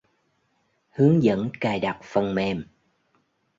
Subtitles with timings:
[0.89, 2.65] Hướng dẫn cài đặt phần mềm